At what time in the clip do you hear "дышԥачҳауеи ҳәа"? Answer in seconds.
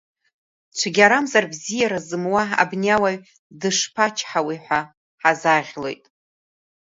3.59-4.79